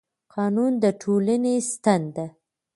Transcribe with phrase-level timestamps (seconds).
[0.33, 2.25] قانون د ټولنې ستن ده